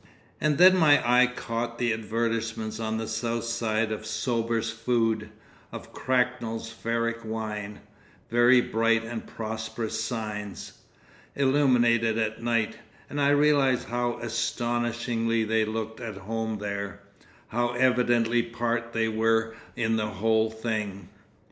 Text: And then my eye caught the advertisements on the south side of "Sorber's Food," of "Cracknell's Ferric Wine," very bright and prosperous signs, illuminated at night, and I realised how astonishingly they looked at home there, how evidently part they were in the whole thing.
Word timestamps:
And 0.41 0.57
then 0.57 0.77
my 0.77 0.97
eye 1.07 1.27
caught 1.27 1.77
the 1.77 1.93
advertisements 1.93 2.79
on 2.79 2.97
the 2.97 3.07
south 3.07 3.43
side 3.43 3.91
of 3.91 4.03
"Sorber's 4.03 4.71
Food," 4.71 5.29
of 5.71 5.93
"Cracknell's 5.93 6.71
Ferric 6.71 7.23
Wine," 7.23 7.81
very 8.27 8.61
bright 8.61 9.03
and 9.05 9.27
prosperous 9.27 10.03
signs, 10.03 10.71
illuminated 11.35 12.17
at 12.17 12.41
night, 12.41 12.79
and 13.11 13.21
I 13.21 13.29
realised 13.29 13.89
how 13.89 14.17
astonishingly 14.17 15.43
they 15.43 15.65
looked 15.65 16.01
at 16.01 16.17
home 16.17 16.57
there, 16.57 17.01
how 17.49 17.73
evidently 17.73 18.41
part 18.41 18.93
they 18.93 19.07
were 19.07 19.55
in 19.75 19.97
the 19.97 20.07
whole 20.07 20.49
thing. 20.49 21.09